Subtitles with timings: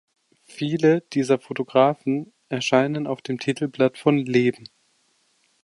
[0.47, 4.67] Viele dieser Fotografen erschienen auf dem Titelblatt von „Leben“.